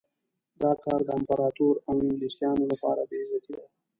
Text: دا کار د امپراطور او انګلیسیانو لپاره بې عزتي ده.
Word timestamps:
دا 0.61 0.71
کار 0.83 0.99
د 1.05 1.09
امپراطور 1.19 1.75
او 1.89 1.95
انګلیسیانو 2.03 2.63
لپاره 2.71 3.01
بې 3.09 3.17
عزتي 3.23 3.53
ده. 3.59 3.65